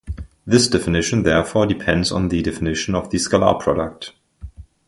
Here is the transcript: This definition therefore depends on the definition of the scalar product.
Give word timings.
This 0.47 0.67
definition 0.67 1.21
therefore 1.21 1.67
depends 1.67 2.11
on 2.11 2.29
the 2.29 2.41
definition 2.41 2.95
of 2.95 3.11
the 3.11 3.19
scalar 3.19 3.59
product. 3.59 4.13